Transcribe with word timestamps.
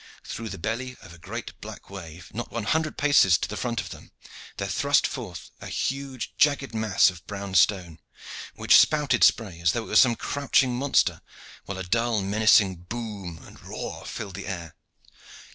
Through 0.23 0.49
the 0.49 0.57
belly 0.57 0.97
of 1.03 1.13
a 1.13 1.19
great 1.19 1.61
black 1.61 1.87
wave, 1.91 2.31
not 2.33 2.49
one 2.51 2.63
hundred 2.63 2.97
paces 2.97 3.37
to 3.37 3.47
the 3.47 3.55
front 3.55 3.79
of 3.79 3.89
them, 3.91 4.11
there 4.57 4.67
thrust 4.67 5.05
forth 5.05 5.51
a 5.61 5.67
huge 5.67 6.33
jagged 6.39 6.73
mass 6.73 7.11
of 7.11 7.23
brown 7.27 7.53
stone, 7.53 7.99
which 8.55 8.75
spouted 8.79 9.23
spray 9.23 9.59
as 9.61 9.73
though 9.73 9.83
it 9.83 9.89
were 9.89 9.95
some 9.95 10.15
crouching 10.15 10.75
monster, 10.75 11.21
while 11.65 11.77
a 11.77 11.83
dull 11.83 12.23
menacing 12.23 12.77
boom 12.77 13.43
and 13.45 13.61
roar 13.61 14.03
filled 14.07 14.33
the 14.33 14.47
air. 14.47 14.73